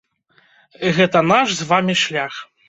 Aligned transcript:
Гэта 0.99 1.21
наш 1.33 1.47
з 1.61 1.69
вамі 1.73 1.95
шлях. 2.07 2.33